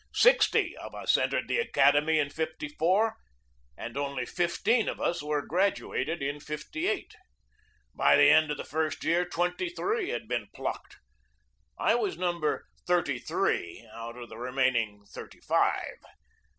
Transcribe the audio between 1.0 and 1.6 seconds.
entered the